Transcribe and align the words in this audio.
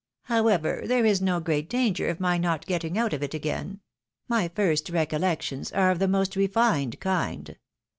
How 0.23 0.47
ever, 0.47 0.81
there 0.87 1.05
is 1.05 1.21
no 1.21 1.39
great 1.39 1.69
danger 1.69 2.07
of 2.09 2.19
my 2.19 2.39
not 2.39 2.65
getting 2.65 2.97
out 2.97 3.13
of 3.13 3.21
it 3.21 3.35
again— 3.35 3.81
my 4.27 4.49
iirst 4.49 4.89
reooUeotions 4.91 5.71
are 5.77 5.91
of 5.91 5.99
the 5.99 6.07
most 6.07 6.35
refined 6.35 6.99
kind. 6.99 7.55